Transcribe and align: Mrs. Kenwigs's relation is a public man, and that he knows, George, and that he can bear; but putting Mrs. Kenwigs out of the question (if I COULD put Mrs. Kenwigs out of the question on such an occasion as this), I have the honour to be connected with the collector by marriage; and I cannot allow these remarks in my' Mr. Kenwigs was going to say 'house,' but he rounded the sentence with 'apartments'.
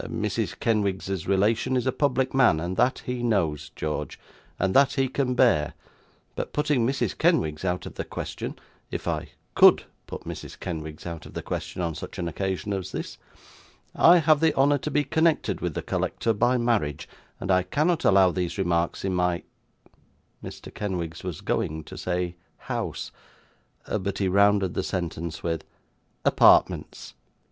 Mrs. 0.07 0.59
Kenwigs's 0.59 1.27
relation 1.27 1.77
is 1.77 1.85
a 1.85 1.91
public 1.91 2.33
man, 2.33 2.59
and 2.59 2.75
that 2.75 3.03
he 3.05 3.21
knows, 3.21 3.69
George, 3.75 4.19
and 4.57 4.73
that 4.73 4.93
he 4.93 5.07
can 5.07 5.35
bear; 5.35 5.75
but 6.35 6.53
putting 6.53 6.87
Mrs. 6.87 7.15
Kenwigs 7.15 7.63
out 7.63 7.85
of 7.85 7.93
the 7.93 8.03
question 8.03 8.55
(if 8.89 9.07
I 9.07 9.29
COULD 9.53 9.83
put 10.07 10.23
Mrs. 10.23 10.59
Kenwigs 10.59 11.05
out 11.05 11.27
of 11.27 11.35
the 11.35 11.43
question 11.43 11.83
on 11.83 11.93
such 11.93 12.17
an 12.17 12.27
occasion 12.27 12.73
as 12.73 12.91
this), 12.91 13.19
I 13.93 14.17
have 14.17 14.39
the 14.39 14.55
honour 14.55 14.79
to 14.79 14.89
be 14.89 15.03
connected 15.03 15.61
with 15.61 15.75
the 15.75 15.83
collector 15.83 16.33
by 16.33 16.57
marriage; 16.57 17.07
and 17.39 17.51
I 17.51 17.61
cannot 17.61 18.03
allow 18.03 18.31
these 18.31 18.57
remarks 18.57 19.05
in 19.05 19.13
my' 19.13 19.43
Mr. 20.43 20.73
Kenwigs 20.73 21.23
was 21.23 21.41
going 21.41 21.83
to 21.83 21.95
say 21.95 22.35
'house,' 22.57 23.11
but 23.85 24.17
he 24.17 24.27
rounded 24.27 24.73
the 24.73 24.81
sentence 24.81 25.43
with 25.43 25.63
'apartments'. 26.25 27.13